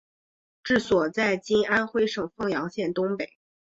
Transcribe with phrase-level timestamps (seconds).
[0.63, 3.37] 治所在今安徽省凤阳县东北。